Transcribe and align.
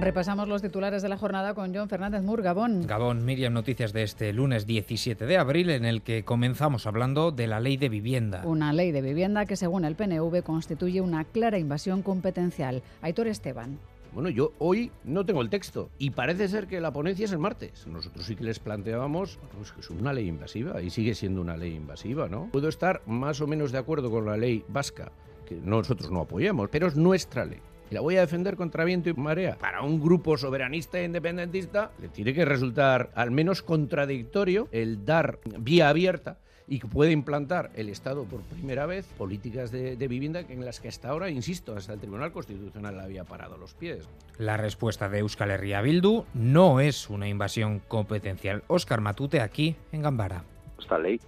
Repasamos 0.00 0.48
los 0.48 0.62
titulares 0.62 1.02
de 1.02 1.10
la 1.10 1.18
jornada 1.18 1.52
con 1.52 1.74
John 1.74 1.90
Fernández 1.90 2.22
Mur, 2.22 2.40
Gabón. 2.40 2.86
Gabón, 2.86 3.22
Miriam, 3.26 3.52
noticias 3.52 3.92
de 3.92 4.02
este 4.02 4.32
lunes 4.32 4.66
17 4.66 5.26
de 5.26 5.36
abril 5.36 5.68
en 5.68 5.84
el 5.84 6.00
que 6.00 6.24
comenzamos 6.24 6.86
hablando 6.86 7.32
de 7.32 7.46
la 7.46 7.60
ley 7.60 7.76
de 7.76 7.90
vivienda. 7.90 8.40
Una 8.46 8.72
ley 8.72 8.92
de 8.92 9.02
vivienda 9.02 9.44
que 9.44 9.56
según 9.56 9.84
el 9.84 9.96
PNV 9.96 10.42
constituye 10.42 11.02
una 11.02 11.24
clara 11.24 11.58
invasión 11.58 12.00
competencial. 12.00 12.82
Aitor 13.02 13.26
Esteban. 13.26 13.78
Bueno, 14.14 14.30
yo 14.30 14.52
hoy 14.58 14.90
no 15.04 15.26
tengo 15.26 15.42
el 15.42 15.50
texto 15.50 15.90
y 15.98 16.10
parece 16.10 16.48
ser 16.48 16.66
que 16.66 16.80
la 16.80 16.94
ponencia 16.94 17.26
es 17.26 17.32
el 17.32 17.38
martes. 17.38 17.86
Nosotros 17.86 18.24
sí 18.24 18.36
que 18.36 18.44
les 18.44 18.58
planteábamos 18.58 19.38
pues, 19.54 19.70
que 19.70 19.80
es 19.82 19.90
una 19.90 20.14
ley 20.14 20.28
invasiva 20.28 20.80
y 20.80 20.88
sigue 20.88 21.14
siendo 21.14 21.42
una 21.42 21.58
ley 21.58 21.74
invasiva, 21.74 22.26
¿no? 22.26 22.48
Puedo 22.50 22.70
estar 22.70 23.02
más 23.06 23.42
o 23.42 23.46
menos 23.46 23.70
de 23.70 23.76
acuerdo 23.76 24.10
con 24.10 24.24
la 24.24 24.38
ley 24.38 24.64
vasca, 24.66 25.12
que 25.46 25.56
nosotros 25.56 26.10
no 26.10 26.22
apoyamos, 26.22 26.70
pero 26.70 26.86
es 26.86 26.96
nuestra 26.96 27.44
ley. 27.44 27.60
Y 27.90 27.94
la 27.94 28.00
voy 28.00 28.16
a 28.16 28.20
defender 28.20 28.56
contra 28.56 28.84
viento 28.84 29.10
y 29.10 29.14
marea. 29.14 29.56
Para 29.58 29.82
un 29.82 30.00
grupo 30.00 30.36
soberanista 30.36 31.00
e 31.00 31.04
independentista 31.04 31.90
le 32.00 32.08
tiene 32.08 32.32
que 32.32 32.44
resultar 32.44 33.10
al 33.14 33.32
menos 33.32 33.62
contradictorio 33.62 34.68
el 34.70 35.04
dar 35.04 35.40
vía 35.58 35.88
abierta 35.88 36.38
y 36.68 36.78
que 36.78 36.86
puede 36.86 37.10
implantar 37.10 37.72
el 37.74 37.88
Estado 37.88 38.22
por 38.24 38.42
primera 38.42 38.86
vez 38.86 39.04
políticas 39.18 39.72
de, 39.72 39.96
de, 39.96 40.08
vivienda 40.08 40.38
en 40.38 40.64
las 40.64 40.78
que 40.78 40.86
hasta 40.86 41.08
ahora, 41.08 41.28
insisto, 41.28 41.74
hasta 41.74 41.94
el 41.94 41.98
Tribunal 41.98 42.30
Constitucional 42.30 42.96
le 42.96 43.02
había 43.02 43.24
parado 43.24 43.58
los 43.58 43.74
pies. 43.74 44.08
La 44.38 44.56
respuesta 44.56 45.08
de 45.08 45.18
Euskal 45.18 45.50
Herria 45.50 45.82
Bildu 45.82 46.26
no 46.32 46.78
es 46.78 47.10
una 47.10 47.28
invasión 47.28 47.80
competencial. 47.80 48.62
Óscar 48.68 49.00
Matute 49.00 49.40
aquí 49.40 49.74
en 49.90 50.02
Gambara. 50.02 50.44
Esta 50.78 50.96
ley, 50.96 51.20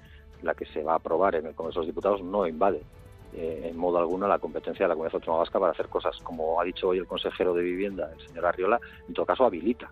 la 0.43 0.55
que 0.55 0.65
se 0.67 0.85
va 0.85 0.93
a 0.93 0.97
aprobar 0.97 1.35
en 1.35 1.47
el 1.47 1.55
Congreso 1.57 1.81
de 1.81 1.87
los 1.87 1.93
Diputados, 1.93 2.23
no 2.23 2.47
invade 2.47 2.83
eh, 3.35 3.69
en 3.71 3.77
modo 3.77 3.99
alguno 3.99 4.29
la 4.29 4.39
competencia 4.39 4.85
de 4.85 4.89
la 4.89 4.95
Comunidad 4.95 5.15
Autónoma 5.15 5.41
Vasca 5.41 5.59
para 5.59 5.73
hacer 5.73 5.89
cosas. 5.89 6.17
Como 6.23 6.61
ha 6.61 6.65
dicho 6.65 6.89
hoy 6.89 6.99
el 6.99 7.07
consejero 7.07 7.55
de 7.55 7.63
Vivienda, 7.63 8.11
el 8.13 8.27
señor 8.27 8.47
Arriola, 8.47 8.81
en 9.09 9.15
todo 9.15 9.27
caso 9.27 9.45
habilita, 9.45 9.91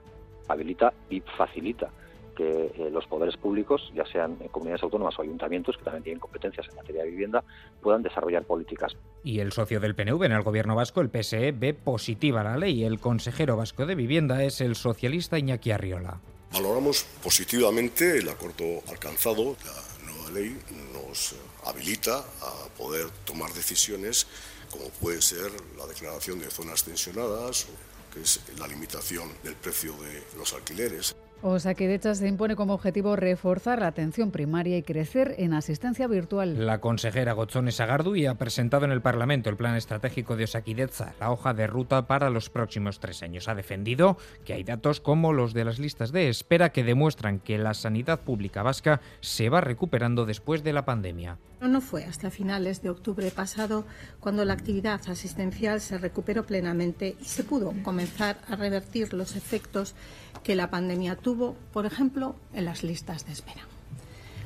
habilita 0.49 0.93
y 1.09 1.21
facilita 1.21 1.91
que 2.37 2.73
eh, 2.75 2.91
los 2.91 3.07
poderes 3.07 3.37
públicos, 3.37 3.93
ya 3.95 4.05
sean 4.07 4.37
comunidades 4.51 4.83
autónomas 4.83 5.19
o 5.19 5.23
ayuntamientos, 5.23 5.77
que 5.77 5.85
también 5.85 6.05
tienen 6.05 6.21
competencias 6.21 6.67
en 6.69 6.77
materia 6.77 7.03
de 7.03 7.11
vivienda, 7.11 7.45
puedan 7.83 8.03
desarrollar 8.03 8.45
políticas. 8.45 8.97
Y 9.23 9.41
el 9.41 9.53
socio 9.53 9.81
del 9.81 9.95
PNV 9.95 10.25
en 10.25 10.33
el 10.33 10.43
gobierno 10.43 10.75
vasco, 10.75 11.01
el 11.01 11.11
PSE, 11.11 11.53
ve 11.53 11.75
positiva 11.75 12.43
la 12.43 12.57
ley. 12.57 12.85
El 12.85 12.99
consejero 12.99 13.57
vasco 13.57 13.85
de 13.85 13.95
Vivienda 13.95 14.43
es 14.43 14.61
el 14.61 14.75
socialista 14.75 15.39
Iñaki 15.39 15.71
Arriola. 15.71 16.21
Valoramos 16.53 17.05
positivamente 17.23 18.19
el 18.19 18.29
acuerdo 18.29 18.81
alcanzado. 18.89 19.57
La 19.65 20.00
ley 20.31 20.57
nos 20.93 21.35
habilita 21.65 22.19
a 22.19 22.69
poder 22.77 23.11
tomar 23.25 23.53
decisiones 23.53 24.27
como 24.71 24.89
puede 24.91 25.21
ser 25.21 25.51
la 25.77 25.87
declaración 25.87 26.39
de 26.39 26.51
zonas 26.51 26.85
tensionadas, 26.85 27.67
que 28.13 28.23
es 28.23 28.41
la 28.57 28.67
limitación 28.67 29.31
del 29.43 29.57
precio 29.57 29.93
de 29.95 30.23
los 30.37 30.53
alquileres. 30.53 31.15
Osakidecha 31.43 32.15
se 32.15 32.29
impone 32.29 32.55
como 32.55 32.75
objetivo 32.75 33.17
reforzar 33.17 33.81
la 33.81 33.87
atención 33.87 34.31
primaria 34.31 34.77
y 34.77 34.83
crecer 34.83 35.37
en 35.39 35.55
asistencia 35.55 36.07
virtual. 36.07 36.67
La 36.67 36.83
consejera 36.83 37.33
Gotzone 37.33 37.73
Sagardui 37.73 38.27
ha 38.27 38.35
presentado 38.35 38.85
en 38.85 38.93
el 38.93 39.01
Parlamento 39.01 39.49
el 39.49 39.57
plan 39.57 39.75
estratégico 39.75 40.37
de 40.37 40.45
Osakidecha, 40.45 41.15
la 41.19 41.31
hoja 41.31 41.55
de 41.55 41.67
ruta 41.67 42.07
para 42.07 42.29
los 42.29 42.51
próximos 42.51 43.01
tres 43.01 43.23
años. 43.23 43.49
Ha 43.49 43.55
defendido 43.55 44.19
que 44.45 44.53
hay 44.53 44.65
datos 44.65 45.01
como 45.01 45.33
los 45.33 45.55
de 45.55 45.65
las 45.65 45.79
listas 45.79 46.13
de 46.13 46.29
espera 46.29 46.73
que 46.73 46.85
demuestran 46.85 47.41
que 47.41 47.57
la 47.57 47.73
sanidad 47.73 48.21
pública 48.21 48.63
vasca 48.63 49.01
se 49.21 49.49
va 49.49 49.63
recuperando 49.63 50.27
después 50.27 50.63
de 50.63 50.75
la 50.75 50.85
pandemia. 50.85 51.39
No 51.61 51.83
fue 51.83 52.05
hasta 52.05 52.31
finales 52.31 52.81
de 52.81 52.89
octubre 52.89 53.31
pasado 53.31 53.85
cuando 54.19 54.47
la 54.47 54.55
actividad 54.55 55.01
asistencial 55.09 55.81
se 55.83 55.99
recuperó 55.99 56.45
plenamente 56.47 57.17
y 57.21 57.25
se 57.25 57.45
pudo 57.45 57.75
comenzar 57.83 58.39
a 58.49 58.57
revertir 58.57 59.13
los 59.13 59.37
efectos 59.37 59.95
que 60.43 60.57
la 60.57 60.71
pandemia 60.71 61.17
tuvo, 61.17 61.30
por 61.73 61.87
ejemplo, 61.87 62.37
en 62.53 62.65
las 62.65 62.83
listas 62.83 63.27
de 63.27 63.33
espera. 63.33 63.63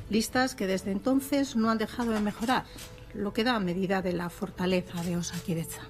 Listas 0.09 0.55
que 0.55 0.67
desde 0.67 0.91
entonces 0.91 1.55
no 1.55 1.69
han 1.69 1.77
dejado 1.77 2.11
de 2.11 2.19
mejorar, 2.19 2.65
lo 3.13 3.33
que 3.33 3.43
da 3.43 3.59
medida 3.59 4.01
de 4.01 4.13
la 4.13 4.29
fortaleza 4.29 5.03
de 5.03 5.17
Osakidecha. 5.17 5.81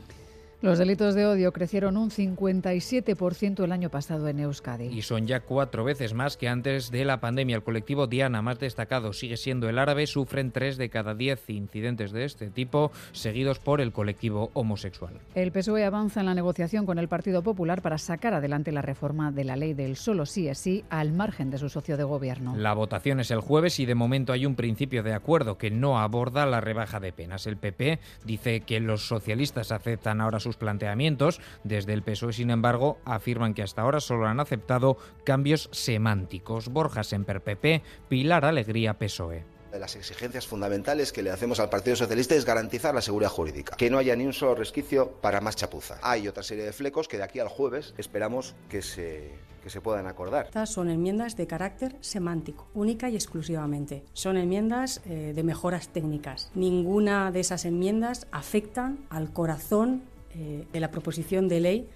Los 0.65 0.79
delitos 0.79 1.13
de 1.13 1.27
odio 1.27 1.51
crecieron 1.51 1.95
un 1.95 2.09
57% 2.09 3.63
el 3.63 3.71
año 3.71 3.91
pasado 3.91 4.27
en 4.27 4.39
Euskadi. 4.39 4.87
Y 4.87 5.03
son 5.03 5.27
ya 5.27 5.41
cuatro 5.41 5.83
veces 5.83 6.15
más 6.15 6.37
que 6.37 6.47
antes 6.47 6.89
de 6.89 7.05
la 7.05 7.19
pandemia. 7.19 7.55
El 7.55 7.61
colectivo 7.61 8.07
Diana, 8.07 8.41
más 8.41 8.57
destacado, 8.57 9.13
sigue 9.13 9.37
siendo 9.37 9.69
el 9.69 9.77
árabe. 9.77 10.07
Sufren 10.07 10.49
tres 10.49 10.77
de 10.77 10.89
cada 10.89 11.13
diez 11.13 11.47
incidentes 11.51 12.11
de 12.11 12.25
este 12.25 12.49
tipo, 12.49 12.91
seguidos 13.11 13.59
por 13.59 13.79
el 13.79 13.91
colectivo 13.91 14.49
homosexual. 14.53 15.19
El 15.35 15.51
PSOE 15.51 15.85
avanza 15.85 16.21
en 16.21 16.25
la 16.25 16.33
negociación 16.33 16.87
con 16.87 16.97
el 16.97 17.09
Partido 17.09 17.43
Popular 17.43 17.83
para 17.83 17.99
sacar 17.99 18.33
adelante 18.33 18.71
la 18.71 18.81
reforma 18.81 19.31
de 19.31 19.43
la 19.43 19.57
ley 19.57 19.75
del 19.75 19.95
solo 19.95 20.25
sí 20.25 20.47
es 20.47 20.57
sí 20.57 20.83
al 20.89 21.13
margen 21.13 21.51
de 21.51 21.59
su 21.59 21.69
socio 21.69 21.95
de 21.95 22.05
gobierno. 22.05 22.55
La 22.57 22.73
votación 22.73 23.19
es 23.19 23.29
el 23.29 23.39
jueves 23.39 23.79
y 23.79 23.85
de 23.85 23.93
momento 23.93 24.33
hay 24.33 24.47
un 24.47 24.55
principio 24.55 25.03
de 25.03 25.13
acuerdo 25.13 25.59
que 25.59 25.69
no 25.69 25.99
aborda 25.99 26.47
la 26.47 26.59
rebaja 26.59 26.99
de 26.99 27.13
penas. 27.13 27.45
El 27.45 27.57
PP 27.57 27.99
dice 28.25 28.61
que 28.61 28.79
los 28.79 29.07
socialistas 29.07 29.71
aceptan 29.71 30.21
ahora 30.21 30.39
sus 30.39 30.54
planteamientos. 30.55 31.39
Desde 31.63 31.93
el 31.93 32.03
PSOE, 32.03 32.33
sin 32.33 32.49
embargo, 32.49 32.99
afirman 33.05 33.53
que 33.53 33.63
hasta 33.63 33.81
ahora 33.81 33.99
solo 33.99 34.27
han 34.27 34.39
aceptado 34.39 34.97
cambios 35.23 35.69
semánticos. 35.71 36.69
Borja 36.69 37.03
Semper 37.03 37.41
PP, 37.41 37.81
Pilar 38.09 38.45
Alegría 38.45 38.95
PSOE 38.95 39.55
de 39.75 39.79
las 39.81 39.97
exigencias 39.97 40.47
fundamentales 40.47 41.11
que 41.11 41.21
le 41.21 41.31
hacemos 41.31 41.59
al 41.59 41.69
Partido 41.69 41.97
Socialista 41.97 42.33
es 42.33 42.45
garantizar 42.45 42.95
la 42.95 43.01
seguridad 43.01 43.29
jurídica, 43.29 43.75
que 43.75 43.89
no 43.89 43.97
haya 43.97 44.15
ni 44.15 44.25
un 44.25 44.31
solo 44.31 44.55
resquicio 44.55 45.11
para 45.21 45.41
más 45.41 45.57
chapuza. 45.57 45.99
Hay 46.01 46.29
otra 46.29 46.43
serie 46.43 46.63
de 46.63 46.71
flecos 46.71 47.09
que 47.09 47.17
de 47.17 47.23
aquí 47.23 47.39
al 47.39 47.49
jueves 47.49 47.93
esperamos 47.97 48.55
que 48.69 48.81
se 48.81 49.33
que 49.65 49.71
se 49.71 49.81
puedan 49.81 50.05
acordar. 50.05 50.45
Estas 50.45 50.69
son 50.69 50.91
enmiendas 50.91 51.35
de 51.35 51.47
carácter 51.47 51.97
semántico, 51.99 52.67
única 52.75 53.09
y 53.09 53.15
exclusivamente. 53.15 54.03
Son 54.13 54.37
enmiendas 54.37 55.01
eh, 55.05 55.33
de 55.35 55.43
mejoras 55.43 55.89
técnicas. 55.89 56.51
Ninguna 56.53 57.31
de 57.31 57.39
esas 57.39 57.65
enmiendas 57.65 58.27
afectan 58.31 59.07
al 59.09 59.33
corazón 59.33 60.03
eh, 60.35 60.67
de 60.71 60.79
la 60.79 60.91
proposición 60.91 61.47
de 61.47 61.59
ley 61.59 61.89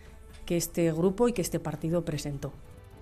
que 0.46 0.58
este 0.58 0.92
grupo 0.92 1.28
y 1.28 1.34
que 1.34 1.42
este 1.42 1.60
partido 1.60 2.06
presentó. 2.06 2.54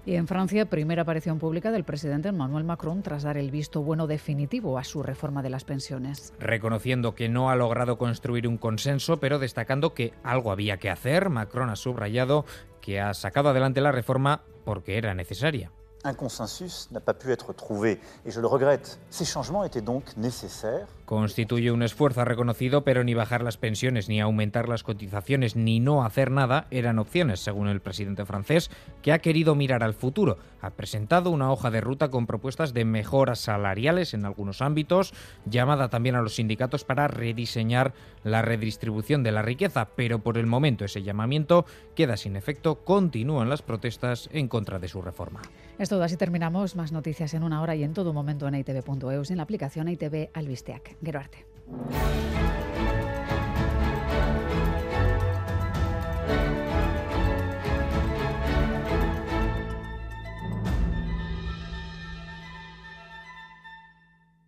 Y 0.05 0.15
en 0.15 0.25
Francia, 0.25 0.65
primera 0.65 1.01
aparición 1.01 1.37
pública 1.37 1.69
del 1.69 1.83
presidente 1.83 2.29
Emmanuel 2.29 2.63
Macron 2.63 3.03
tras 3.03 3.23
dar 3.23 3.37
el 3.37 3.51
visto 3.51 3.81
bueno 3.83 4.07
definitivo 4.07 4.77
a 4.77 4.85
su 4.85 5.03
reforma 5.03 5.43
de 5.43 5.49
las 5.49 5.65
pensiones. 5.65 6.33
Reconociendo 6.39 7.13
que 7.13 7.27
no 7.27 7.49
ha 7.49 7.57
logrado 7.57 7.97
construir 7.97 8.47
un 8.47 8.57
consenso, 8.57 9.19
pero 9.19 9.37
destacando 9.37 9.93
que 9.93 10.13
algo 10.23 10.51
había 10.51 10.77
que 10.77 10.89
hacer, 10.89 11.29
Macron 11.29 11.69
ha 11.69 11.75
subrayado 11.75 12.45
que 12.79 13.01
ha 13.01 13.13
sacado 13.13 13.49
adelante 13.49 13.81
la 13.81 13.91
reforma 13.91 14.43
porque 14.63 14.97
era 14.97 15.13
necesaria. 15.13 15.71
Un 16.05 16.13
consensus 16.13 16.87
n'a 16.91 17.01
pas 17.01 17.13
pu 17.13 17.31
être 17.31 17.53
trouvé 17.53 17.99
et 18.25 18.31
je 18.31 18.39
le 18.39 18.47
regrette. 18.47 18.97
Ces 19.09 19.25
changements 19.25 19.65
étaient 19.65 19.83
donc 19.83 20.15
nécessaires. 20.15 20.87
Constituye 21.07 21.71
un 21.71 21.83
esfuerzo 21.83 22.25
reconocido, 22.25 22.83
pero 22.83 23.05
ni 23.05 23.13
bajar 23.13 23.41
las 23.41 23.55
pensiones, 23.55 24.09
ni 24.09 24.19
aumentar 24.19 24.67
las 24.67 24.83
cotizaciones, 24.83 25.55
ni 25.55 25.79
no 25.79 26.03
hacer 26.03 26.31
nada 26.31 26.67
eran 26.69 26.99
opciones, 26.99 27.39
según 27.39 27.69
el 27.69 27.79
presidente 27.79 28.25
francés, 28.25 28.69
que 29.01 29.13
ha 29.13 29.19
querido 29.19 29.55
mirar 29.55 29.83
al 29.83 29.93
futuro. 29.93 30.37
Ha 30.59 30.71
presentado 30.71 31.29
una 31.29 31.49
hoja 31.49 31.71
de 31.71 31.79
ruta 31.79 32.09
con 32.09 32.27
propuestas 32.27 32.73
de 32.73 32.83
mejoras 32.83 33.39
salariales 33.39 34.13
en 34.13 34.25
algunos 34.25 34.61
ámbitos, 34.61 35.13
llamada 35.45 35.87
también 35.87 36.15
a 36.15 36.21
los 36.21 36.35
sindicatos 36.35 36.83
para 36.83 37.07
rediseñar 37.07 37.93
la 38.25 38.41
redistribución 38.41 39.23
de 39.23 39.31
la 39.31 39.43
riqueza, 39.43 39.87
pero 39.95 40.19
por 40.19 40.37
el 40.37 40.45
momento 40.45 40.83
ese 40.83 41.03
llamamiento 41.03 41.65
queda 41.95 42.17
sin 42.17 42.35
efecto, 42.35 42.83
continúan 42.83 43.47
las 43.47 43.61
protestas 43.61 44.27
en 44.33 44.49
contra 44.49 44.77
de 44.77 44.89
su 44.89 45.01
reforma. 45.01 45.39
Es 45.79 45.87
todo, 45.87 46.03
así 46.03 46.17
terminamos. 46.17 46.75
Más 46.75 46.91
noticias 46.91 47.33
en 47.33 47.43
una 47.43 47.61
hora 47.61 47.75
y 47.75 47.83
en 47.83 47.93
todo 47.93 48.11
momento 48.11 48.47
en 48.47 48.55
itv.eus 48.55 49.31
en 49.31 49.37
la 49.37 49.43
aplicación 49.43 49.87
ITV 49.87 50.31
Albisteac. 50.33 50.96
Gero 51.01 51.19
arte. 51.19 51.45